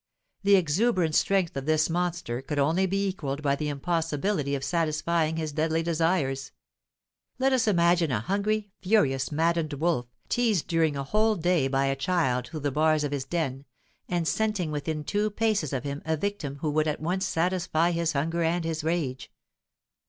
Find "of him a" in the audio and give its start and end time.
15.71-16.17